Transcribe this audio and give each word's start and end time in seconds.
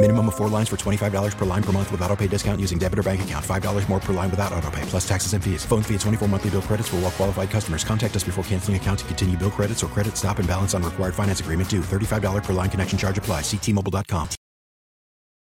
Minimum 0.00 0.28
of 0.28 0.36
four 0.36 0.48
lines 0.48 0.68
for 0.68 0.76
$25 0.76 1.36
per 1.36 1.44
line 1.44 1.62
per 1.62 1.72
month 1.72 1.90
with 1.90 2.00
auto 2.02 2.14
pay 2.14 2.28
discount 2.28 2.60
using 2.60 2.78
debit 2.78 3.00
or 3.00 3.02
bank 3.02 3.22
account. 3.22 3.44
$5 3.44 3.88
more 3.88 3.98
per 3.98 4.12
line 4.12 4.30
without 4.30 4.52
auto 4.52 4.70
pay, 4.70 4.82
plus 4.82 5.08
taxes 5.08 5.32
and 5.32 5.42
fees. 5.42 5.64
Phone 5.64 5.82
fee 5.82 5.94
at 5.94 6.00
24 6.02 6.28
monthly 6.28 6.50
bill 6.50 6.62
credits 6.62 6.88
for 6.88 6.96
all 6.96 7.02
well 7.02 7.10
qualified 7.10 7.50
customers. 7.50 7.82
Contact 7.82 8.14
us 8.14 8.22
before 8.22 8.44
canceling 8.44 8.76
account 8.76 9.00
to 9.00 9.04
continue 9.06 9.36
bill 9.36 9.50
credits 9.50 9.82
or 9.82 9.88
credit 9.88 10.16
stop 10.16 10.38
and 10.38 10.46
balance 10.46 10.72
on 10.72 10.84
required 10.84 11.16
finance 11.16 11.40
agreement 11.40 11.68
due. 11.68 11.80
$35 11.80 12.44
per 12.44 12.52
line 12.52 12.70
connection 12.70 12.96
charge 12.96 13.18
apply. 13.18 13.40
Ctmobile.com. 13.40 14.28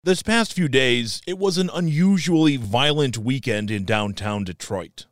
This 0.05 0.23
past 0.23 0.53
few 0.53 0.69
days, 0.69 1.21
it 1.27 1.37
was 1.37 1.59
an 1.59 1.69
unusually 1.75 2.57
violent 2.57 3.19
weekend 3.19 3.73
in 3.73 3.85
downtown 3.85 4.45
Detroit. 4.45 5.07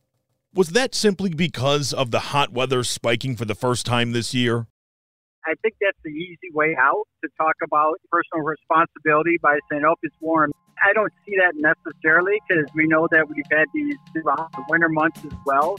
Was 0.54 0.68
that 0.68 0.94
simply 0.94 1.30
because 1.30 1.92
of 1.92 2.12
the 2.12 2.20
hot 2.30 2.52
weather 2.52 2.84
spiking 2.84 3.34
for 3.34 3.44
the 3.44 3.56
first 3.56 3.86
time 3.86 4.12
this 4.12 4.34
year? 4.34 4.68
I 5.44 5.54
think 5.62 5.74
that's 5.80 5.98
the 6.04 6.10
easy 6.10 6.50
way 6.54 6.76
out 6.80 7.04
to 7.24 7.30
talk 7.36 7.56
about 7.64 7.94
personal 8.10 8.44
responsibility 8.44 9.38
by 9.42 9.58
saying, 9.70 9.82
oh, 9.86 9.96
it's 10.02 10.14
warm. 10.20 10.52
I 10.84 10.92
don't 10.92 11.12
see 11.26 11.34
that 11.36 11.54
necessarily 11.56 12.40
because 12.48 12.66
we 12.74 12.86
know 12.86 13.08
that 13.10 13.28
we've 13.28 13.44
had 13.50 13.66
these 13.74 13.96
throughout 14.12 14.52
the 14.52 14.64
winter 14.68 14.88
months 14.88 15.20
as 15.24 15.32
well. 15.44 15.78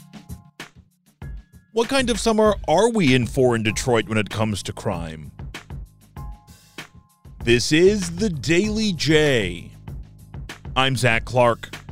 What 1.72 1.90
kind 1.90 2.10
of 2.10 2.20
summer 2.20 2.56
are 2.68 2.90
we 2.90 3.16
in 3.16 3.26
for 3.26 3.56
in 3.56 3.64
Detroit 3.64 4.08
when 4.08 4.18
it 4.18 4.30
comes 4.30 4.64
to 4.64 4.74
crime? 4.74 5.32
This 7.44 7.72
is 7.72 8.18
the 8.18 8.30
Daily 8.30 8.94
J. 8.94 9.72
I'm 10.76 10.96
Zach 10.96 11.26
Clark. 11.26 11.83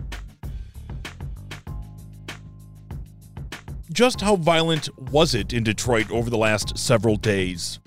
Just 3.92 4.22
how 4.22 4.38
violent 4.38 4.88
was 5.12 5.36
it 5.36 5.52
in 5.52 5.66
Detroit 5.66 6.10
over 6.12 6.30
the 6.30 6.38
last 6.38 6.78
several 6.78 7.18
days? 7.18 7.82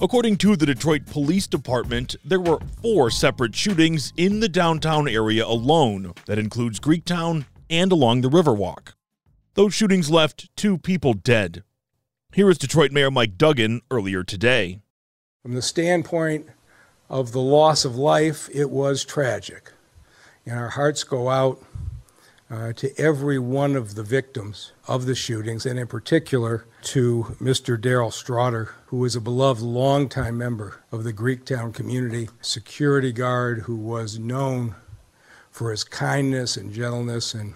According 0.00 0.36
to 0.36 0.54
the 0.54 0.66
Detroit 0.66 1.04
Police 1.06 1.48
Department, 1.48 2.14
there 2.24 2.40
were 2.40 2.60
four 2.80 3.10
separate 3.10 3.56
shootings 3.56 4.12
in 4.16 4.38
the 4.38 4.48
downtown 4.48 5.08
area 5.08 5.44
alone, 5.44 6.12
that 6.26 6.38
includes 6.38 6.78
Greektown 6.78 7.46
and 7.68 7.90
along 7.90 8.20
the 8.20 8.30
Riverwalk. 8.30 8.92
Those 9.54 9.74
shootings 9.74 10.10
left 10.10 10.48
two 10.54 10.78
people 10.78 11.12
dead. 11.12 11.64
Here 12.32 12.48
is 12.48 12.56
Detroit 12.56 12.92
Mayor 12.92 13.10
Mike 13.10 13.36
Duggan 13.36 13.80
earlier 13.90 14.22
today. 14.22 14.80
From 15.42 15.54
the 15.54 15.62
standpoint 15.62 16.46
of 17.10 17.32
the 17.32 17.40
loss 17.40 17.84
of 17.84 17.96
life, 17.96 18.48
it 18.54 18.70
was 18.70 19.04
tragic. 19.04 19.72
And 20.46 20.56
our 20.56 20.70
hearts 20.70 21.02
go 21.02 21.30
out 21.30 21.60
uh, 22.52 22.70
to 22.74 22.92
every 23.00 23.38
one 23.38 23.74
of 23.74 23.94
the 23.94 24.02
victims 24.02 24.72
of 24.86 25.06
the 25.06 25.14
shootings, 25.14 25.64
and 25.64 25.78
in 25.78 25.86
particular 25.86 26.66
to 26.82 27.34
Mr. 27.40 27.80
Daryl 27.80 28.12
Strawder, 28.12 28.68
who 28.86 28.98
was 28.98 29.16
a 29.16 29.22
beloved 29.22 29.62
longtime 29.62 30.36
member 30.36 30.80
of 30.92 31.02
the 31.02 31.14
Greektown 31.14 31.72
community, 31.72 32.28
security 32.42 33.10
guard 33.10 33.60
who 33.60 33.76
was 33.76 34.18
known 34.18 34.74
for 35.50 35.70
his 35.70 35.82
kindness 35.82 36.58
and 36.58 36.74
gentleness. 36.74 37.32
And 37.32 37.54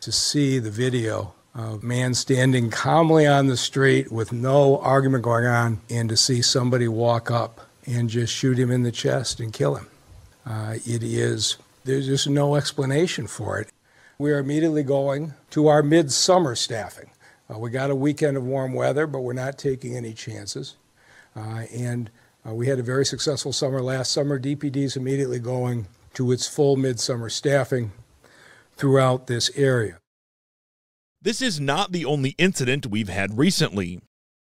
to 0.00 0.12
see 0.12 0.60
the 0.60 0.70
video 0.70 1.34
of 1.52 1.82
a 1.82 1.86
man 1.86 2.14
standing 2.14 2.70
calmly 2.70 3.26
on 3.26 3.48
the 3.48 3.56
street 3.56 4.12
with 4.12 4.32
no 4.32 4.78
argument 4.78 5.24
going 5.24 5.46
on, 5.46 5.80
and 5.90 6.08
to 6.08 6.16
see 6.16 6.40
somebody 6.40 6.86
walk 6.86 7.32
up 7.32 7.62
and 7.84 8.08
just 8.08 8.32
shoot 8.32 8.60
him 8.60 8.70
in 8.70 8.84
the 8.84 8.92
chest 8.92 9.40
and 9.40 9.52
kill 9.52 9.74
him. 9.74 9.88
Uh, 10.44 10.74
it 10.86 11.02
is, 11.02 11.56
there's 11.84 12.06
just 12.06 12.28
no 12.28 12.54
explanation 12.54 13.26
for 13.26 13.58
it. 13.58 13.68
We 14.18 14.32
are 14.32 14.38
immediately 14.38 14.82
going 14.82 15.34
to 15.50 15.68
our 15.68 15.82
midsummer 15.82 16.54
staffing. 16.54 17.10
Uh, 17.52 17.58
we 17.58 17.70
got 17.70 17.90
a 17.90 17.94
weekend 17.94 18.38
of 18.38 18.44
warm 18.44 18.72
weather, 18.72 19.06
but 19.06 19.20
we're 19.20 19.34
not 19.34 19.58
taking 19.58 19.94
any 19.94 20.14
chances. 20.14 20.76
Uh, 21.36 21.64
and 21.74 22.10
uh, 22.46 22.54
we 22.54 22.66
had 22.66 22.78
a 22.78 22.82
very 22.82 23.04
successful 23.04 23.52
summer 23.52 23.82
last 23.82 24.12
summer. 24.12 24.38
DPD 24.38 24.76
is 24.76 24.96
immediately 24.96 25.38
going 25.38 25.86
to 26.14 26.32
its 26.32 26.48
full 26.48 26.76
midsummer 26.76 27.28
staffing 27.28 27.92
throughout 28.76 29.26
this 29.26 29.50
area. 29.54 29.98
This 31.20 31.42
is 31.42 31.60
not 31.60 31.92
the 31.92 32.06
only 32.06 32.30
incident 32.38 32.86
we've 32.86 33.08
had 33.10 33.36
recently. 33.36 34.00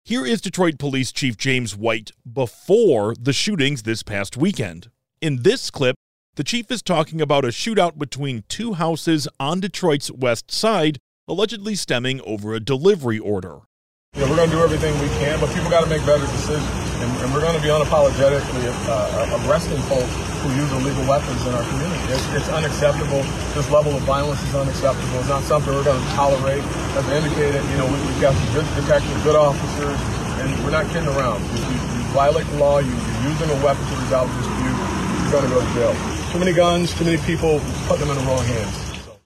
Here 0.04 0.26
is 0.26 0.40
Detroit 0.40 0.78
Police 0.78 1.12
Chief 1.12 1.36
James 1.36 1.76
White 1.76 2.10
before 2.30 3.14
the 3.14 3.32
shootings 3.32 3.84
this 3.84 4.02
past 4.02 4.36
weekend. 4.36 4.90
In 5.20 5.42
this 5.42 5.70
clip, 5.70 5.94
the 6.34 6.44
chief 6.44 6.70
is 6.70 6.80
talking 6.80 7.20
about 7.20 7.44
a 7.44 7.52
shootout 7.52 7.98
between 7.98 8.44
two 8.48 8.72
houses 8.72 9.28
on 9.38 9.60
Detroit's 9.60 10.10
west 10.10 10.50
side, 10.50 10.96
allegedly 11.28 11.74
stemming 11.74 12.22
over 12.24 12.54
a 12.54 12.60
delivery 12.60 13.18
order. 13.18 13.68
We're 14.16 14.32
going 14.32 14.48
to 14.48 14.56
do 14.56 14.64
everything 14.64 14.96
we 14.96 15.12
can, 15.20 15.36
but 15.40 15.52
people 15.52 15.68
got 15.68 15.84
to 15.84 15.92
make 15.92 16.00
better 16.08 16.24
decisions. 16.24 16.64
And, 17.04 17.12
and 17.20 17.28
we're 17.36 17.44
going 17.44 17.56
to 17.56 17.60
be 17.60 17.68
unapologetically 17.68 18.64
uh, 18.88 19.44
arresting 19.44 19.76
folks 19.92 20.08
who 20.40 20.48
use 20.56 20.72
illegal 20.72 21.04
weapons 21.04 21.36
in 21.44 21.52
our 21.52 21.64
community. 21.68 22.00
It's, 22.16 22.24
it's, 22.32 22.48
unacceptable. 22.48 23.20
This 23.52 23.68
level 23.68 23.92
of 23.92 24.00
violence 24.08 24.40
is 24.40 24.56
unacceptable. 24.56 25.20
It's 25.20 25.28
not 25.28 25.44
something 25.44 25.68
we're 25.68 25.84
going 25.84 26.00
to 26.00 26.12
tolerate. 26.16 26.64
As 26.96 27.04
I 27.12 27.20
indicated, 27.20 27.60
you 27.60 27.76
know, 27.76 27.84
we, 27.92 28.00
have 28.16 28.32
got 28.32 28.32
some 28.32 28.52
good 28.56 28.68
detectives, 28.80 29.20
good 29.20 29.36
officers, 29.36 30.00
and 30.40 30.48
we're 30.64 30.72
not 30.72 30.88
kidding 30.96 31.12
around. 31.12 31.44
You, 31.52 31.60
you, 31.60 31.76
you 31.76 32.00
violate 32.16 32.48
the 32.48 32.56
law, 32.56 32.80
you, 32.80 32.88
you're 32.88 33.36
using 33.36 33.52
a 33.52 33.58
weapon 33.60 33.84
to 33.84 33.94
resolve 34.00 34.32
dispute, 34.32 34.76
you're 34.80 35.32
going 35.36 35.44
to 35.44 35.52
go 35.52 35.60
to 35.60 35.72
jail. 35.76 36.21
Too 36.32 36.38
many 36.38 36.54
guns, 36.54 36.94
too 36.94 37.04
many 37.04 37.18
people, 37.18 37.60
put 37.86 38.00
them 38.00 38.08
in 38.08 38.16
the 38.16 38.22
wrong 38.22 38.42
hands. 38.42 39.18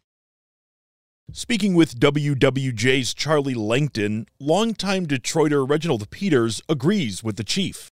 Speaking 1.30 1.74
with 1.74 2.00
WWJ's 2.00 3.14
Charlie 3.14 3.54
Langton, 3.54 4.26
longtime 4.40 5.06
Detroiter 5.06 5.68
Reginald 5.68 6.10
Peters 6.10 6.60
agrees 6.68 7.22
with 7.22 7.36
the 7.36 7.44
chief. 7.44 7.92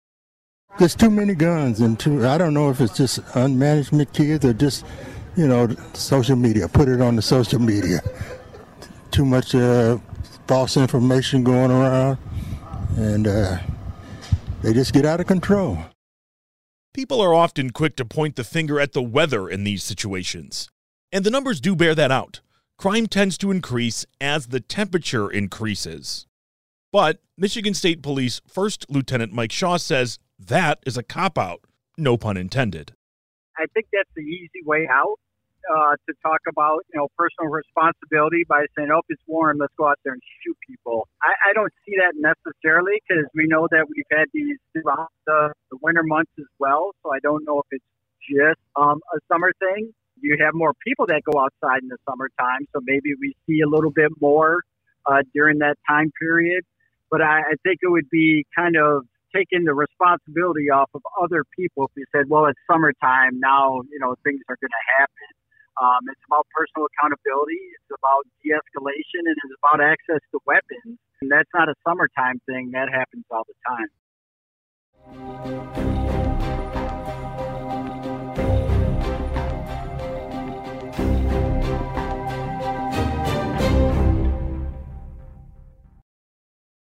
There's 0.80 0.96
too 0.96 1.12
many 1.12 1.36
guns, 1.36 1.80
and 1.80 2.00
too, 2.00 2.28
I 2.28 2.40
don't 2.40 2.56
know 2.56 2.72
if 2.72 2.82
it's 2.82 2.98
just 2.98 3.20
unmanagement 3.36 4.14
kids 4.14 4.44
or 4.46 4.54
just, 4.54 4.84
you 5.36 5.48
know, 5.48 5.76
social 5.94 6.36
media. 6.36 6.68
Put 6.68 6.90
it 6.90 7.00
on 7.00 7.16
the 7.16 7.22
social 7.22 7.60
media. 7.60 8.02
Too 9.12 9.26
much 9.26 9.54
uh, 9.54 10.00
false 10.48 10.76
information 10.76 11.44
going 11.44 11.70
around, 11.70 12.18
and 12.98 13.28
uh, 13.28 13.60
they 14.64 14.74
just 14.74 14.92
get 14.92 15.06
out 15.06 15.20
of 15.20 15.28
control. 15.28 15.78
People 16.94 17.22
are 17.22 17.34
often 17.34 17.72
quick 17.72 17.96
to 17.96 18.06
point 18.06 18.36
the 18.36 18.44
finger 18.44 18.80
at 18.80 18.94
the 18.94 19.02
weather 19.02 19.50
in 19.50 19.64
these 19.64 19.84
situations. 19.84 20.70
And 21.12 21.26
the 21.26 21.32
numbers 21.32 21.60
do 21.60 21.76
bear 21.76 21.96
that 21.96 22.12
out. 22.12 22.42
Crime 22.78 23.08
tends 23.08 23.36
to 23.40 23.50
increase 23.50 24.06
as 24.22 24.48
the 24.48 24.60
temperature 24.60 25.28
increases. 25.28 26.28
But 26.92 27.20
Michigan 27.36 27.74
State 27.74 28.04
Police 28.04 28.42
First 28.48 28.86
Lieutenant 28.90 29.34
Mike 29.34 29.52
Shaw 29.52 29.78
says 29.78 30.20
that 30.38 30.84
is 30.86 30.96
a 30.96 31.02
cop 31.02 31.40
out, 31.40 31.62
no 31.98 32.16
pun 32.16 32.38
intended. 32.38 32.94
I 33.58 33.66
think 33.74 33.88
that's 33.92 34.10
the 34.16 34.22
easy 34.22 34.62
way 34.64 34.88
out 34.92 35.18
uh, 35.72 35.96
to 36.08 36.14
talk 36.22 36.42
about, 36.48 36.82
you 36.94 37.00
know, 37.00 37.08
personal 37.18 37.52
responsibility 37.52 38.44
by 38.48 38.66
saying, 38.78 38.90
"Oh, 38.92 39.02
it's 39.10 39.22
warm, 39.28 39.58
let's 39.60 39.74
go 39.78 39.88
out 39.88 40.00
there 40.04 40.14
and 40.14 40.22
shoot 40.44 40.58
people." 40.68 41.08
I, 41.22 41.50
I 41.50 41.54
don't 41.54 41.72
see 41.86 41.96
that 41.98 42.14
necessarily 42.16 43.02
because 43.08 43.26
we 43.36 43.48
know 43.48 43.68
that 43.72 43.86
we've 43.90 44.10
had 44.12 44.26
these 44.34 44.58
throughout 44.74 45.10
the, 45.26 45.54
the 45.72 45.78
winter 45.82 46.04
months 46.04 46.32
as 46.40 46.50
well. 46.60 46.92
So 47.04 47.14
I 47.14 47.20
don't 47.20 47.44
know 47.46 47.60
if 47.60 47.68
it's 47.72 47.86
just 48.30 48.60
um, 48.76 49.02
a 49.14 49.20
summer 49.32 49.52
thing. 49.60 49.94
You 50.22 50.38
have 50.44 50.54
more 50.54 50.74
people 50.86 51.06
that 51.08 51.22
go 51.24 51.40
outside 51.40 51.82
in 51.82 51.90
the 51.90 51.98
summertime, 52.08 52.68
so 52.74 52.80
maybe 52.84 53.16
we 53.20 53.36
see 53.48 53.62
a 53.62 53.68
little 53.68 53.92
bit 53.92 54.12
more 54.22 54.62
uh, 55.06 55.24
during 55.34 55.60
that 55.60 55.76
time 55.88 56.12
period. 56.20 56.64
But 57.12 57.22
I, 57.22 57.40
I 57.40 57.56
think 57.64 57.80
it 57.82 57.90
would 57.90 58.10
be 58.10 58.46
kind 58.56 58.76
of 58.78 59.04
taking 59.36 59.66
the 59.66 59.74
responsibility 59.74 60.70
off 60.70 60.90
of 60.94 61.02
other 61.22 61.44
people 61.58 61.86
if 61.86 61.92
you 61.96 62.06
said, 62.12 62.30
well, 62.30 62.46
it's 62.46 62.60
summertime 62.70 63.40
now, 63.40 63.82
you 63.92 64.00
know, 64.00 64.16
things 64.24 64.40
are 64.48 64.58
going 64.62 64.70
to 64.70 64.86
happen. 64.98 65.43
Um, 65.82 66.06
it's 66.08 66.22
about 66.30 66.46
personal 66.54 66.86
accountability. 66.86 67.58
It's 67.58 67.90
about 67.98 68.28
de-escalation, 68.44 69.26
and 69.26 69.36
it's 69.44 69.56
about 69.64 69.82
access 69.82 70.22
to 70.32 70.40
weapons. 70.46 71.00
And 71.22 71.32
that's 71.32 71.50
not 71.54 71.68
a 71.68 71.74
summertime 71.88 72.40
thing. 72.46 72.72
That 72.74 72.90
happens 72.94 73.26
all 73.32 73.44
the 73.48 73.56
time. 73.66 73.88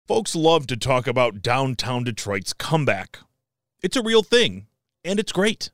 Folks 0.07 0.37
love 0.37 0.69
to 0.69 0.77
talk 0.77 1.09
about 1.09 1.43
downtown 1.43 2.05
Detroit's 2.05 2.53
comeback. 2.53 3.19
It's 3.83 3.97
a 3.97 4.03
real 4.03 4.23
thing, 4.23 4.69
and 5.05 5.19
it's 5.19 5.33
great. 5.33 5.71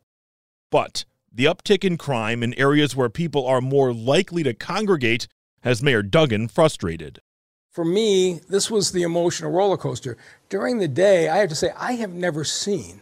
But 0.70 1.04
the 1.34 1.46
uptick 1.46 1.84
in 1.84 1.96
crime 1.96 2.42
in 2.42 2.52
areas 2.54 2.94
where 2.94 3.08
people 3.08 3.46
are 3.46 3.60
more 3.60 3.92
likely 3.92 4.42
to 4.42 4.52
congregate 4.52 5.28
has 5.62 5.82
Mayor 5.82 6.02
Duggan 6.02 6.48
frustrated. 6.48 7.20
For 7.70 7.84
me, 7.84 8.40
this 8.50 8.70
was 8.70 8.92
the 8.92 9.02
emotional 9.02 9.50
roller 9.50 9.78
coaster. 9.78 10.18
During 10.50 10.78
the 10.78 10.88
day, 10.88 11.30
I 11.30 11.38
have 11.38 11.48
to 11.48 11.54
say, 11.54 11.70
I 11.76 11.92
have 11.92 12.12
never 12.12 12.44
seen 12.44 13.00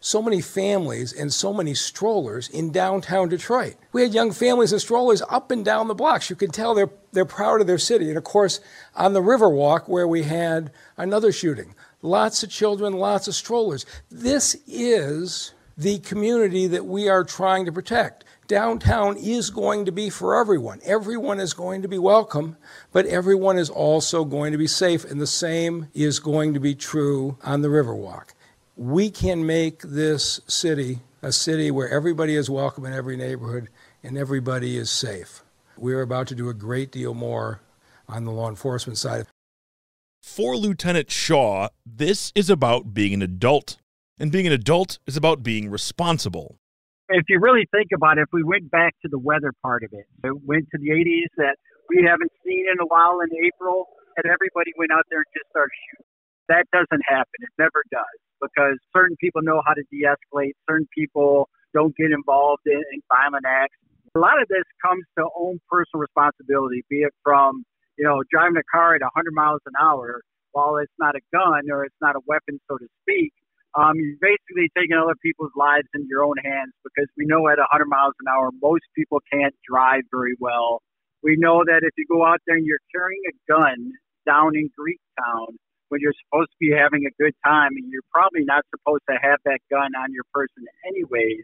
so 0.00 0.20
many 0.20 0.40
families 0.40 1.12
and 1.12 1.32
so 1.32 1.54
many 1.54 1.74
strollers 1.74 2.48
in 2.48 2.72
downtown 2.72 3.28
Detroit. 3.28 3.76
We 3.92 4.02
had 4.02 4.12
young 4.12 4.32
families 4.32 4.72
and 4.72 4.80
strollers 4.80 5.22
up 5.30 5.50
and 5.50 5.64
down 5.64 5.88
the 5.88 5.94
blocks. 5.94 6.28
You 6.28 6.36
could 6.36 6.52
tell 6.52 6.74
they're, 6.74 6.90
they're 7.12 7.24
proud 7.24 7.60
of 7.60 7.66
their 7.66 7.78
city. 7.78 8.08
And 8.08 8.18
of 8.18 8.24
course, 8.24 8.60
on 8.94 9.12
the 9.12 9.22
Riverwalk, 9.22 9.88
where 9.88 10.06
we 10.06 10.24
had 10.24 10.72
another 10.98 11.32
shooting, 11.32 11.74
lots 12.02 12.42
of 12.42 12.50
children, 12.50 12.94
lots 12.94 13.28
of 13.28 13.34
strollers. 13.34 13.86
This 14.10 14.56
is 14.66 15.53
the 15.76 15.98
community 15.98 16.66
that 16.66 16.86
we 16.86 17.08
are 17.08 17.24
trying 17.24 17.64
to 17.64 17.72
protect. 17.72 18.24
Downtown 18.46 19.16
is 19.16 19.50
going 19.50 19.84
to 19.86 19.92
be 19.92 20.10
for 20.10 20.38
everyone. 20.38 20.80
Everyone 20.84 21.40
is 21.40 21.54
going 21.54 21.82
to 21.82 21.88
be 21.88 21.98
welcome, 21.98 22.56
but 22.92 23.06
everyone 23.06 23.58
is 23.58 23.70
also 23.70 24.24
going 24.24 24.52
to 24.52 24.58
be 24.58 24.66
safe, 24.66 25.04
and 25.04 25.20
the 25.20 25.26
same 25.26 25.88
is 25.94 26.18
going 26.18 26.52
to 26.54 26.60
be 26.60 26.74
true 26.74 27.38
on 27.42 27.62
the 27.62 27.68
Riverwalk. 27.68 28.30
We 28.76 29.10
can 29.10 29.46
make 29.46 29.82
this 29.82 30.40
city 30.46 31.00
a 31.24 31.32
city 31.32 31.70
where 31.70 31.88
everybody 31.88 32.36
is 32.36 32.50
welcome 32.50 32.84
in 32.84 32.92
every 32.92 33.16
neighborhood 33.16 33.70
and 34.02 34.18
everybody 34.18 34.76
is 34.76 34.90
safe. 34.90 35.42
We're 35.78 36.02
about 36.02 36.26
to 36.28 36.34
do 36.34 36.50
a 36.50 36.54
great 36.54 36.92
deal 36.92 37.14
more 37.14 37.62
on 38.06 38.26
the 38.26 38.30
law 38.30 38.50
enforcement 38.50 38.98
side. 38.98 39.26
For 40.22 40.54
Lieutenant 40.54 41.10
Shaw, 41.10 41.68
this 41.86 42.30
is 42.34 42.50
about 42.50 42.92
being 42.92 43.14
an 43.14 43.22
adult. 43.22 43.78
And 44.18 44.30
being 44.30 44.46
an 44.46 44.52
adult 44.52 44.98
is 45.06 45.16
about 45.16 45.42
being 45.42 45.70
responsible. 45.70 46.56
If 47.08 47.24
you 47.28 47.40
really 47.40 47.66
think 47.74 47.90
about 47.92 48.18
it, 48.18 48.22
if 48.22 48.32
we 48.32 48.44
went 48.44 48.70
back 48.70 48.94
to 49.02 49.08
the 49.10 49.18
weather 49.18 49.52
part 49.60 49.82
of 49.82 49.90
it, 49.92 50.06
it 50.22 50.38
went 50.46 50.70
to 50.70 50.78
the 50.78 50.90
80s 50.94 51.34
that 51.36 51.56
we 51.90 52.06
haven't 52.06 52.30
seen 52.46 52.64
in 52.70 52.78
a 52.80 52.86
while 52.86 53.18
in 53.20 53.28
April, 53.44 53.86
and 54.16 54.24
everybody 54.24 54.70
went 54.78 54.92
out 54.92 55.02
there 55.10 55.18
and 55.18 55.32
just 55.34 55.50
started 55.50 55.74
shooting. 55.90 56.06
That 56.46 56.64
doesn't 56.70 57.02
happen. 57.10 57.38
It 57.42 57.50
never 57.58 57.82
does 57.90 58.18
because 58.40 58.78
certain 58.94 59.16
people 59.18 59.42
know 59.42 59.60
how 59.66 59.74
to 59.74 59.82
de 59.90 60.06
escalate, 60.06 60.54
certain 60.70 60.88
people 60.94 61.50
don't 61.74 61.94
get 61.96 62.12
involved 62.12 62.62
in, 62.66 62.78
in 62.78 63.02
violent 63.10 63.44
acts. 63.44 63.76
A 64.14 64.20
lot 64.20 64.40
of 64.40 64.46
this 64.46 64.64
comes 64.78 65.02
to 65.18 65.26
own 65.34 65.58
personal 65.68 66.06
responsibility, 66.06 66.84
be 66.88 67.02
it 67.02 67.12
from, 67.24 67.64
you 67.98 68.04
know, 68.04 68.22
driving 68.30 68.56
a 68.56 68.66
car 68.70 68.94
at 68.94 69.02
100 69.02 69.34
miles 69.34 69.60
an 69.66 69.74
hour 69.74 70.22
while 70.52 70.76
it's 70.76 70.94
not 71.00 71.16
a 71.16 71.22
gun 71.34 71.66
or 71.68 71.84
it's 71.84 71.98
not 72.00 72.14
a 72.14 72.22
weapon, 72.28 72.60
so 72.70 72.78
to 72.78 72.86
speak 73.02 73.34
um, 73.74 73.98
you're 73.98 74.22
basically 74.22 74.70
taking 74.78 74.94
other 74.96 75.18
people's 75.22 75.52
lives 75.56 75.88
into 75.94 76.06
your 76.08 76.22
own 76.24 76.38
hands 76.42 76.72
because 76.86 77.10
we 77.18 77.26
know 77.26 77.48
at 77.50 77.58
100 77.58 77.86
miles 77.86 78.14
an 78.22 78.30
hour, 78.30 78.50
most 78.62 78.86
people 78.94 79.18
can't 79.32 79.54
drive 79.66 80.02
very 80.14 80.38
well. 80.38 80.82
We 81.22 81.36
know 81.38 81.64
that 81.66 81.82
if 81.82 81.90
you 81.98 82.06
go 82.06 82.24
out 82.24 82.38
there 82.46 82.56
and 82.56 82.66
you're 82.66 82.82
carrying 82.94 83.22
a 83.26 83.34
gun 83.50 83.90
down 84.26 84.54
in 84.54 84.70
Greektown 84.78 85.58
when 85.88 86.00
you're 86.00 86.14
supposed 86.26 86.50
to 86.54 86.58
be 86.60 86.70
having 86.70 87.06
a 87.06 87.12
good 87.18 87.34
time 87.44 87.74
and 87.74 87.90
you're 87.90 88.06
probably 88.14 88.44
not 88.46 88.62
supposed 88.70 89.02
to 89.10 89.16
have 89.18 89.38
that 89.44 89.58
gun 89.70 89.90
on 89.98 90.12
your 90.14 90.24
person 90.32 90.62
anyways, 90.86 91.42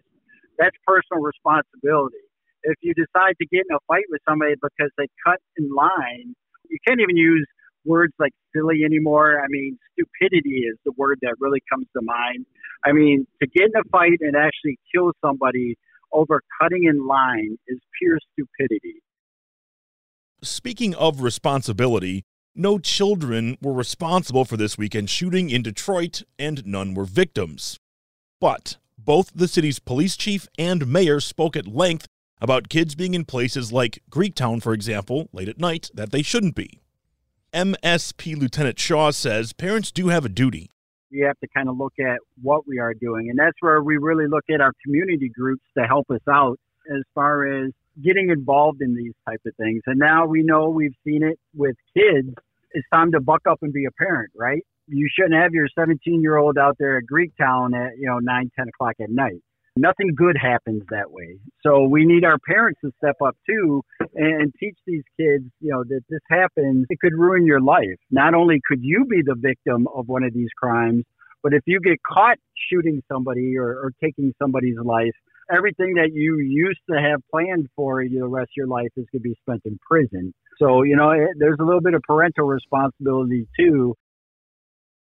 that's 0.59 0.77
personal 0.87 1.23
responsibility. 1.23 2.23
If 2.62 2.77
you 2.82 2.94
decide 2.94 3.35
to 3.41 3.47
get 3.49 3.65
in 3.67 3.75
a 3.75 3.81
fight 3.88 4.05
with 4.11 4.21
somebody 4.29 4.55
because 4.61 4.93
they 4.99 5.09
cut 5.27 5.41
in 5.56 5.73
line, 5.73 6.37
you 6.69 6.79
can't 6.87 7.00
even 7.00 7.17
use 7.17 7.47
words 7.85 8.12
like 8.19 8.32
silly 8.55 8.81
anymore. 8.85 9.41
I 9.41 9.47
mean, 9.49 9.79
stupidity 9.93 10.65
is 10.71 10.77
the 10.85 10.93
word 10.97 11.19
that 11.23 11.35
really 11.41 11.62
comes 11.71 11.87
to 11.97 12.03
mind. 12.03 12.47
I 12.85 12.93
mean, 12.93 13.27
to 13.43 13.49
get 13.49 13.65
in 13.65 13.81
a 13.81 13.88
fight 13.91 14.19
and 14.21 14.37
actually 14.37 14.79
kill 14.94 15.12
somebody 15.25 15.77
over 16.12 16.41
cutting 16.61 16.85
in 16.85 17.06
line 17.06 17.56
is 17.69 17.79
pure 17.99 18.19
stupidity. 18.32 19.03
Speaking 20.43 20.94
of 20.94 21.21
responsibility, 21.21 22.25
no 22.55 22.79
children 22.79 23.56
were 23.62 23.73
responsible 23.73 24.44
for 24.44 24.56
this 24.56 24.77
weekend 24.77 25.11
shooting 25.11 25.50
in 25.50 25.62
Detroit, 25.62 26.23
and 26.38 26.67
none 26.67 26.94
were 26.94 27.05
victims. 27.05 27.79
But 28.41 28.79
both 28.99 29.31
the 29.35 29.49
city's 29.49 29.79
police 29.79 30.17
chief 30.17 30.49
and 30.59 30.87
mayor 30.87 31.21
spoke 31.21 31.56
at 31.56 31.67
length 31.67 32.06
about 32.41 32.69
kids 32.69 32.94
being 32.94 33.15
in 33.15 33.25
places 33.25 33.73
like 33.73 34.03
Greektown, 34.11 34.62
for 34.62 34.73
example, 34.73 35.29
late 35.32 35.49
at 35.49 35.59
night 35.59 35.91
that 35.94 36.11
they 36.11 36.23
shouldn't 36.23 36.55
be. 36.55 36.80
MSP 37.52 38.38
Lieutenant 38.38 38.79
Shaw 38.79 39.11
says 39.11 39.52
parents 39.52 39.91
do 39.91 40.08
have 40.08 40.25
a 40.25 40.29
duty. 40.29 40.70
We 41.11 41.20
have 41.20 41.38
to 41.41 41.49
kind 41.49 41.69
of 41.69 41.76
look 41.76 41.94
at 41.99 42.19
what 42.41 42.67
we 42.67 42.79
are 42.79 42.94
doing. 42.94 43.29
And 43.29 43.38
that's 43.38 43.56
where 43.61 43.82
we 43.82 43.97
really 43.97 44.29
look 44.29 44.44
at 44.49 44.61
our 44.61 44.73
community 44.85 45.29
groups 45.29 45.64
to 45.76 45.85
help 45.85 46.08
us 46.11 46.20
out 46.29 46.58
as 46.94 47.02
far 47.14 47.47
as 47.47 47.73
getting 48.02 48.31
involved 48.31 48.81
in 48.81 48.94
these 48.94 49.14
type 49.29 49.41
of 49.44 49.55
things. 49.56 49.82
And 49.87 49.99
now 49.99 50.26
we 50.26 50.43
know 50.43 50.69
we've 50.69 50.94
seen 51.05 51.25
it 51.25 51.38
with 51.55 51.75
kids. 51.97 52.32
It's 52.73 52.87
time 52.93 53.11
to 53.12 53.20
buck 53.20 53.43
up 53.50 53.58
and 53.62 53.73
be 53.73 53.87
a 53.87 53.91
parent, 53.91 54.31
right? 54.37 54.64
You 54.87 55.08
shouldn't 55.12 55.35
have 55.35 55.53
your 55.53 55.67
17 55.76 56.23
year 56.23 56.37
old 56.37 56.56
out 56.56 56.76
there 56.79 56.96
at 56.99 57.05
Greektown 57.12 57.75
at, 57.75 57.99
you 57.99 58.08
know, 58.08 58.20
9, 58.20 58.50
10 58.56 58.69
o'clock 58.69 58.94
at 59.00 59.11
night 59.11 59.43
nothing 59.81 60.15
good 60.15 60.37
happens 60.41 60.82
that 60.91 61.11
way. 61.11 61.38
So 61.62 61.85
we 61.85 62.05
need 62.05 62.25
our 62.25 62.38
parents 62.38 62.81
to 62.85 62.93
step 63.03 63.17
up 63.25 63.37
too 63.49 63.82
and 64.15 64.53
teach 64.59 64.77
these 64.87 65.03
kids, 65.19 65.44
you 65.61 65.71
know, 65.71 65.85
that 65.85 66.03
this 66.09 66.21
happens. 66.29 66.87
It 66.91 66.99
could 67.00 67.15
ruin 67.15 67.47
your 67.47 67.61
life. 67.61 67.99
Not 68.11 68.35
only 68.35 68.61
could 68.67 68.81
you 68.82 69.06
be 69.09 69.23
the 69.25 69.37
victim 69.37 69.87
of 69.94 70.09
one 70.09 70.25
of 70.25 70.32
these 70.32 70.50
crimes, 70.56 71.05
but 71.43 71.55
if 71.55 71.62
you 71.67 71.81
get 71.81 71.99
caught 72.03 72.38
shooting 72.71 73.03
somebody 73.11 73.56
or, 73.56 73.69
or 73.69 73.93
taking 74.03 74.32
somebody's 74.41 74.77
life, 74.85 75.15
everything 75.53 75.94
that 75.94 76.11
you 76.12 76.38
used 76.38 76.81
to 76.91 76.97
have 77.00 77.21
planned 77.31 77.69
for 77.75 78.03
you 78.03 78.21
the 78.21 78.29
rest 78.29 78.50
of 78.50 78.56
your 78.56 78.67
life 78.67 78.91
is 78.97 79.06
going 79.11 79.23
to 79.23 79.29
be 79.29 79.35
spent 79.43 79.62
in 79.65 79.79
prison. 79.88 80.35
So, 80.59 80.82
you 80.82 80.97
know, 80.97 81.11
it, 81.11 81.31
there's 81.38 81.56
a 81.61 81.65
little 81.65 81.81
bit 81.81 81.94
of 81.94 82.03
parental 82.03 82.47
responsibility 82.47 83.47
too 83.59 83.97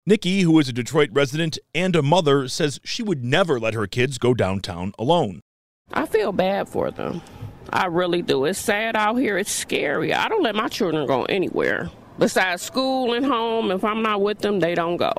Nikki, 0.05 0.41
who 0.41 0.59
is 0.59 0.67
a 0.67 0.73
Detroit 0.73 1.11
resident 1.13 1.57
and 1.73 1.95
a 1.95 2.01
mother, 2.01 2.49
says 2.49 2.81
she 2.83 3.01
would 3.01 3.23
never 3.23 3.57
let 3.57 3.73
her 3.73 3.87
kids 3.87 4.17
go 4.17 4.33
downtown 4.33 4.91
alone. 4.99 5.39
I 5.93 6.05
feel 6.05 6.33
bad 6.33 6.67
for 6.67 6.91
them. 6.91 7.21
I 7.69 7.85
really 7.85 8.21
do. 8.21 8.43
It's 8.43 8.59
sad 8.59 8.97
out 8.97 9.15
here. 9.15 9.37
It's 9.37 9.49
scary. 9.49 10.13
I 10.13 10.27
don't 10.27 10.43
let 10.43 10.55
my 10.55 10.67
children 10.67 11.07
go 11.07 11.23
anywhere. 11.23 11.89
Besides 12.19 12.61
school 12.61 13.13
and 13.13 13.25
home, 13.25 13.71
if 13.71 13.85
I'm 13.85 14.03
not 14.03 14.21
with 14.21 14.39
them, 14.39 14.59
they 14.59 14.75
don't 14.75 14.97
go. 14.97 15.13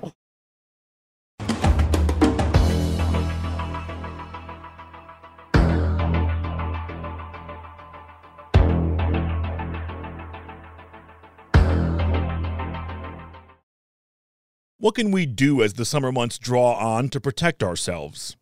What 14.84 14.96
can 14.96 15.12
we 15.12 15.24
do 15.24 15.62
as 15.62 15.72
the 15.72 15.86
summer 15.86 16.12
months 16.12 16.36
draw 16.36 16.74
on 16.74 17.08
to 17.08 17.18
protect 17.18 17.62
ourselves? 17.62 18.36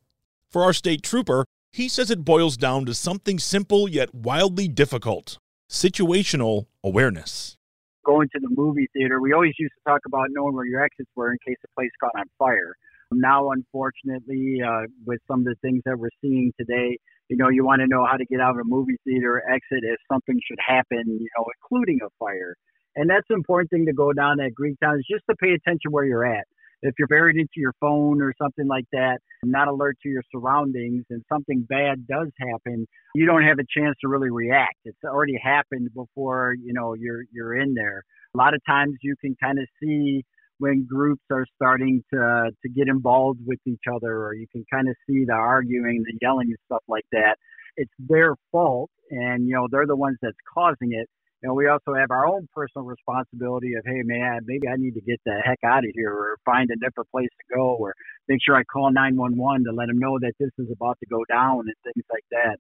For 0.51 0.65
our 0.65 0.73
state 0.73 1.05
trooper, 1.05 1.45
he 1.71 1.89
says 1.89 2.11
it 2.11 2.25
boils 2.25 2.57
down 2.57 2.85
to 2.87 2.95
something 2.95 3.39
simple 3.39 3.89
yet 3.89 4.13
wildly 4.13 4.67
difficult 4.67 5.39
situational 5.71 6.67
awareness. 6.83 7.57
Going 8.05 8.29
to 8.35 8.41
the 8.41 8.49
movie 8.51 8.89
theater, 8.93 9.21
we 9.21 9.33
always 9.33 9.55
used 9.57 9.73
to 9.79 9.89
talk 9.89 10.01
about 10.05 10.31
knowing 10.31 10.57
where 10.57 10.67
your 10.67 10.83
exits 10.83 11.09
were 11.15 11.31
in 11.31 11.39
case 11.47 11.59
the 11.63 11.69
place 11.77 11.93
caught 12.01 12.19
on 12.19 12.25
fire. 12.41 12.75
Now, 13.13 13.53
unfortunately, 13.53 14.59
uh, 14.67 14.89
with 15.07 15.21
some 15.29 15.39
of 15.39 15.45
the 15.45 15.55
things 15.63 15.83
that 15.85 15.97
we're 15.97 16.11
seeing 16.21 16.53
today, 16.59 16.99
you 17.29 17.37
know, 17.37 17.51
you 17.51 17.65
want 17.65 17.83
to 17.83 17.87
know 17.87 18.05
how 18.05 18.17
to 18.17 18.25
get 18.25 18.41
out 18.41 18.57
of 18.57 18.57
a 18.57 18.65
movie 18.65 18.99
theater 19.05 19.41
exit 19.49 19.85
if 19.85 20.01
something 20.11 20.41
should 20.45 20.59
happen, 20.59 21.05
you 21.07 21.29
know, 21.39 21.47
including 21.63 22.01
a 22.05 22.09
fire. 22.19 22.57
And 22.97 23.09
that's 23.09 23.27
an 23.31 23.37
important 23.37 23.71
thing 23.71 23.87
to 23.87 23.93
go 23.93 24.13
down 24.13 24.41
at 24.41 24.53
Greektown 24.53 24.99
is 24.99 25.07
just 25.11 25.25
to 25.31 25.37
pay 25.37 25.53
attention 25.53 25.91
where 25.91 26.05
you're 26.05 26.27
at. 26.27 26.47
If 26.83 26.95
you're 26.99 27.09
buried 27.09 27.37
into 27.37 27.57
your 27.57 27.75
phone 27.81 28.21
or 28.21 28.35
something 28.43 28.67
like 28.67 28.87
that, 28.93 29.19
not 29.45 29.69
alert 29.69 29.97
to 30.03 30.09
your 30.09 30.23
surroundings, 30.35 31.05
and 31.11 31.23
something 31.33 31.65
bad 31.69 32.07
does 32.09 32.29
happen, 32.39 32.87
you 33.15 33.25
don't 33.25 33.45
have 33.45 33.59
a 33.61 33.81
chance 33.81 33.97
to 34.01 34.09
really 34.09 34.31
react. 34.31 34.79
It's 34.85 34.99
already 35.05 35.39
happened 35.41 35.91
before 35.95 36.57
you 36.61 36.73
know 36.73 36.95
you're 36.95 37.23
you're 37.33 37.55
in 37.57 37.75
there. 37.75 38.03
A 38.35 38.39
lot 38.39 38.55
of 38.55 38.61
times 38.67 38.97
you 39.03 39.15
can 39.21 39.37
kind 39.41 39.61
of 39.61 39.67
see 39.81 40.25
when 40.59 40.85
groups 40.85 41.23
are 41.31 41.47
starting 41.55 42.03
to 42.13 42.51
to 42.63 42.69
get 42.69 42.89
involved 42.89 43.41
with 43.47 43.61
each 43.65 43.85
other, 43.89 44.25
or 44.25 44.35
you 44.35 44.47
can 44.51 44.65
kind 44.73 44.89
of 44.89 44.97
see 45.09 45.25
the 45.25 45.35
arguing, 45.35 46.03
the 46.05 46.19
yelling, 46.21 46.49
and 46.49 46.59
stuff 46.67 46.83
like 46.89 47.07
that. 47.13 47.37
It's 47.77 47.93
their 48.01 48.35
fault, 48.51 48.91
and 49.11 49.47
you 49.47 49.55
know 49.55 49.69
they're 49.71 49.87
the 49.87 49.97
ones 49.97 50.19
that's 50.21 50.37
causing 50.53 50.95
it 50.95 51.09
you 51.43 51.49
know, 51.49 51.55
we 51.55 51.67
also 51.67 51.95
have 51.95 52.11
our 52.11 52.27
own 52.27 52.49
personal 52.55 52.87
responsibility 52.87 53.75
of, 53.75 53.83
hey, 53.85 54.03
man, 54.05 54.41
maybe 54.47 54.69
I 54.69 54.77
need 54.77 54.95
to 54.95 55.01
get 55.01 55.21
the 55.25 55.41
heck 55.45 55.59
out 55.65 55.85
of 55.85 55.91
here 55.95 56.13
or 56.13 56.37
find 56.45 56.71
a 56.71 56.77
different 56.77 57.11
place 57.11 57.29
to 57.29 57.57
go 57.57 57.75
or 57.75 57.95
make 58.29 58.39
sure 58.45 58.55
I 58.55 58.63
call 58.63 58.93
911 58.93 59.65
to 59.65 59.73
let 59.73 59.89
them 59.89 59.99
know 59.99 60.19
that 60.21 60.35
this 60.39 60.51
is 60.59 60.69
about 60.71 60.99
to 61.01 61.07
go 61.07 61.25
down 61.29 61.61
and 61.61 61.75
things 61.83 62.05
like 62.13 62.25
that. 62.31 62.59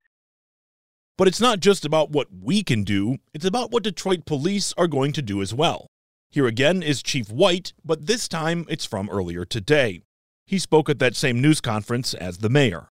But 1.17 1.29
it's 1.29 1.41
not 1.41 1.61
just 1.61 1.85
about 1.85 2.11
what 2.11 2.27
we 2.43 2.65
can 2.65 2.83
do, 2.83 3.19
it's 3.33 3.45
about 3.45 3.71
what 3.71 3.85
Detroit 3.85 4.25
police 4.27 4.75
are 4.77 4.89
going 4.89 5.13
to 5.13 5.23
do 5.23 5.41
as 5.43 5.55
well. 5.55 5.87
Here 6.31 6.47
again 6.47 6.83
is 6.83 7.03
Chief 7.03 7.31
White, 7.31 7.75
but 7.85 8.07
this 8.07 8.27
time 8.27 8.67
it's 8.69 8.87
from 8.87 9.09
earlier 9.11 9.45
today. 9.45 10.03
He 10.47 10.59
spoke 10.59 10.89
at 10.89 10.99
that 10.99 11.15
same 11.15 11.41
news 11.41 11.61
conference 11.61 12.15
as 12.15 12.39
the 12.39 12.49
mayor. 12.49 12.89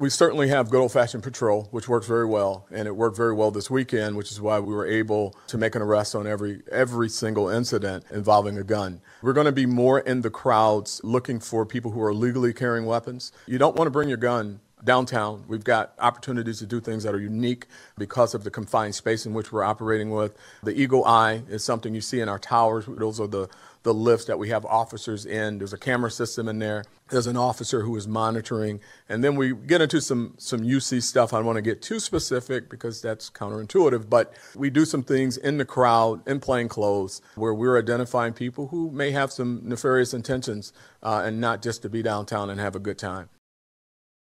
We 0.00 0.10
certainly 0.10 0.46
have 0.46 0.70
good 0.70 0.80
old 0.80 0.92
fashioned 0.92 1.24
patrol, 1.24 1.66
which 1.72 1.88
works 1.88 2.06
very 2.06 2.24
well, 2.24 2.68
and 2.70 2.86
it 2.86 2.94
worked 2.94 3.16
very 3.16 3.34
well 3.34 3.50
this 3.50 3.68
weekend, 3.68 4.16
which 4.16 4.30
is 4.30 4.40
why 4.40 4.60
we 4.60 4.72
were 4.72 4.86
able 4.86 5.34
to 5.48 5.58
make 5.58 5.74
an 5.74 5.82
arrest 5.82 6.14
on 6.14 6.24
every 6.24 6.62
every 6.70 7.08
single 7.08 7.48
incident 7.48 8.04
involving 8.12 8.56
a 8.56 8.62
gun. 8.62 9.00
We're 9.22 9.32
going 9.32 9.46
to 9.46 9.52
be 9.52 9.66
more 9.66 9.98
in 9.98 10.20
the 10.20 10.30
crowds 10.30 11.00
looking 11.02 11.40
for 11.40 11.66
people 11.66 11.90
who 11.90 12.00
are 12.00 12.14
legally 12.14 12.52
carrying 12.52 12.86
weapons. 12.86 13.32
You 13.46 13.58
don't 13.58 13.74
want 13.74 13.88
to 13.88 13.90
bring 13.90 14.08
your 14.08 14.18
gun 14.18 14.60
downtown. 14.84 15.44
We've 15.48 15.64
got 15.64 15.94
opportunities 15.98 16.60
to 16.60 16.66
do 16.66 16.80
things 16.80 17.02
that 17.02 17.12
are 17.12 17.20
unique 17.20 17.66
because 17.96 18.34
of 18.34 18.44
the 18.44 18.52
confined 18.52 18.94
space 18.94 19.26
in 19.26 19.34
which 19.34 19.50
we're 19.50 19.64
operating 19.64 20.10
with. 20.10 20.36
The 20.62 20.80
Eagle 20.80 21.04
Eye 21.04 21.42
is 21.48 21.64
something 21.64 21.92
you 21.92 22.00
see 22.00 22.20
in 22.20 22.28
our 22.28 22.38
towers. 22.38 22.84
Those 22.86 23.18
are 23.18 23.26
the 23.26 23.48
the 23.82 23.94
lifts 23.94 24.26
that 24.26 24.38
we 24.38 24.48
have 24.48 24.64
officers 24.64 25.24
in. 25.24 25.58
There's 25.58 25.72
a 25.72 25.78
camera 25.78 26.10
system 26.10 26.48
in 26.48 26.58
there. 26.58 26.84
There's 27.10 27.26
an 27.26 27.36
officer 27.36 27.82
who 27.82 27.96
is 27.96 28.06
monitoring. 28.06 28.80
And 29.08 29.24
then 29.24 29.36
we 29.36 29.54
get 29.54 29.80
into 29.80 30.00
some, 30.00 30.34
some 30.38 30.60
UC 30.60 31.02
stuff. 31.02 31.32
I 31.32 31.38
don't 31.38 31.46
want 31.46 31.56
to 31.56 31.62
get 31.62 31.80
too 31.80 32.00
specific 32.00 32.68
because 32.68 33.00
that's 33.00 33.30
counterintuitive, 33.30 34.10
but 34.10 34.34
we 34.54 34.70
do 34.70 34.84
some 34.84 35.02
things 35.02 35.36
in 35.36 35.58
the 35.58 35.64
crowd, 35.64 36.26
in 36.28 36.40
plain 36.40 36.68
clothes, 36.68 37.22
where 37.36 37.54
we're 37.54 37.78
identifying 37.78 38.32
people 38.32 38.68
who 38.68 38.90
may 38.90 39.10
have 39.12 39.32
some 39.32 39.60
nefarious 39.64 40.12
intentions 40.12 40.72
uh, 41.02 41.22
and 41.24 41.40
not 41.40 41.62
just 41.62 41.82
to 41.82 41.88
be 41.88 42.02
downtown 42.02 42.50
and 42.50 42.60
have 42.60 42.74
a 42.74 42.80
good 42.80 42.98
time. 42.98 43.30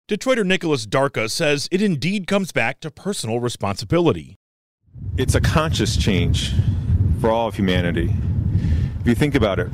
Detroiter 0.06 0.44
Nicholas 0.44 0.84
Darka 0.84 1.30
says 1.30 1.66
it 1.72 1.80
indeed 1.80 2.26
comes 2.26 2.52
back 2.52 2.80
to 2.80 2.90
personal 2.90 3.40
responsibility. 3.40 4.36
It's 5.16 5.34
a 5.34 5.40
conscious 5.40 5.96
change 5.96 6.52
for 7.20 7.30
all 7.30 7.48
of 7.48 7.54
humanity. 7.54 8.14
If 9.04 9.08
you 9.08 9.14
think 9.14 9.34
about 9.34 9.58
it, 9.58 9.68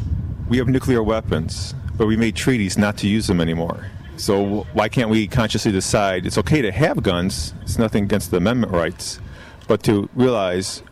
we 0.49 0.59
have 0.59 0.67
nuclear 0.67 1.05
weapons, 1.05 1.73
but 1.97 2.07
we 2.09 2.17
made 2.17 2.35
treaties 2.35 2.77
not 2.77 2.97
to 2.97 3.07
use 3.07 3.29
them 3.29 3.41
anymore. 3.41 3.87
So 4.17 4.67
why 4.73 4.89
can't 4.89 5.09
we 5.09 5.29
consciously 5.29 5.71
decide 5.71 6.27
it's 6.27 6.37
okay 6.39 6.61
to 6.63 6.73
have 6.73 7.05
guns? 7.05 7.55
It's 7.63 7.79
nothing 7.79 8.03
against 8.03 8.33
the 8.33 8.39
amendment 8.39 8.73
rights, 8.73 9.21
but 9.69 9.85
to 9.85 10.11
realize 10.17 10.83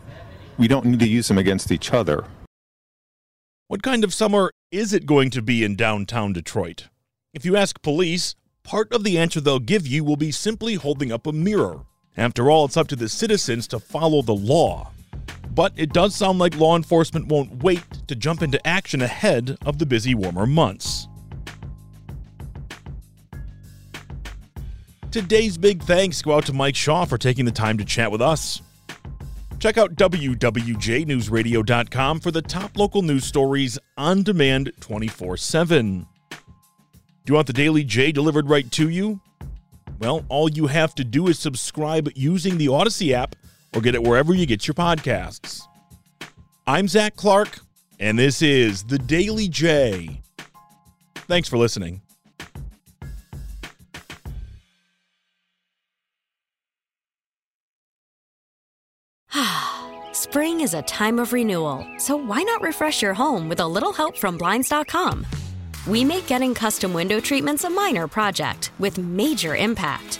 we 0.57 0.69
don't 0.69 0.85
need 0.85 1.01
to 1.01 1.05
use 1.09 1.27
them 1.27 1.37
against 1.37 1.69
each 1.69 1.91
other. 1.91 2.23
What 3.67 3.83
kind 3.83 4.05
of 4.05 4.13
summer 4.13 4.53
is 4.71 4.93
it 4.93 5.05
going 5.05 5.31
to 5.31 5.41
be 5.41 5.65
in 5.65 5.75
downtown 5.75 6.31
Detroit? 6.31 6.87
If 7.33 7.43
you 7.43 7.57
ask 7.57 7.81
police, 7.81 8.35
part 8.63 8.93
of 8.93 9.03
the 9.03 9.17
answer 9.17 9.41
they'll 9.41 9.59
give 9.59 9.85
you 9.85 10.05
will 10.05 10.15
be 10.15 10.31
simply 10.31 10.75
holding 10.75 11.11
up 11.11 11.27
a 11.27 11.33
mirror. 11.33 11.81
After 12.15 12.49
all, 12.49 12.63
it's 12.63 12.77
up 12.77 12.87
to 12.87 12.95
the 12.95 13.09
citizens 13.09 13.67
to 13.67 13.79
follow 13.79 14.21
the 14.21 14.33
law. 14.33 14.91
But 15.59 15.73
it 15.75 15.91
does 15.91 16.15
sound 16.15 16.39
like 16.39 16.55
law 16.55 16.77
enforcement 16.77 17.27
won't 17.27 17.63
wait 17.63 17.83
to 18.07 18.15
jump 18.15 18.41
into 18.41 18.65
action 18.65 19.01
ahead 19.01 19.57
of 19.65 19.77
the 19.77 19.85
busy 19.85 20.15
warmer 20.15 20.47
months. 20.47 21.09
Today's 25.11 25.57
big 25.57 25.83
thanks 25.83 26.21
go 26.21 26.37
out 26.37 26.45
to 26.45 26.53
Mike 26.53 26.77
Shaw 26.77 27.03
for 27.03 27.17
taking 27.17 27.43
the 27.43 27.51
time 27.51 27.77
to 27.77 27.83
chat 27.83 28.09
with 28.09 28.21
us. 28.21 28.61
Check 29.59 29.77
out 29.77 29.95
WWJNewsRadio.com 29.95 32.19
for 32.21 32.31
the 32.31 32.41
top 32.41 32.77
local 32.77 33.01
news 33.01 33.25
stories 33.25 33.77
on 33.97 34.23
demand 34.23 34.71
24 34.79 35.35
7. 35.35 36.07
Do 36.29 36.37
you 37.27 37.33
want 37.33 37.47
the 37.47 37.53
Daily 37.53 37.83
J 37.83 38.13
delivered 38.13 38.47
right 38.47 38.71
to 38.71 38.87
you? 38.87 39.19
Well, 39.99 40.23
all 40.29 40.49
you 40.49 40.67
have 40.67 40.95
to 40.95 41.03
do 41.03 41.27
is 41.27 41.37
subscribe 41.37 42.09
using 42.15 42.57
the 42.57 42.67
Audacy 42.67 43.11
app 43.11 43.35
or 43.73 43.81
get 43.81 43.95
it 43.95 44.03
wherever 44.03 44.33
you 44.33 44.45
get 44.45 44.67
your 44.67 44.75
podcasts. 44.75 45.61
I'm 46.67 46.87
Zach 46.87 47.15
Clark, 47.15 47.59
and 47.99 48.17
this 48.19 48.41
is 48.41 48.83
the 48.83 48.99
Daily 48.99 49.47
J. 49.47 50.21
Thanks 51.15 51.49
for 51.49 51.57
listening. 51.57 52.01
Spring 60.11 60.61
is 60.61 60.73
a 60.73 60.81
time 60.83 61.19
of 61.19 61.33
renewal, 61.33 61.85
so 61.97 62.15
why 62.15 62.41
not 62.43 62.61
refresh 62.61 63.01
your 63.01 63.13
home 63.13 63.49
with 63.49 63.59
a 63.59 63.67
little 63.67 63.93
help 63.93 64.17
from 64.17 64.37
Blinds.com? 64.37 65.25
We 65.87 66.03
make 66.03 66.27
getting 66.27 66.53
custom 66.53 66.93
window 66.93 67.19
treatments 67.19 67.63
a 67.63 67.69
minor 67.69 68.07
project 68.07 68.71
with 68.79 68.97
major 68.99 69.55
impact. 69.55 70.19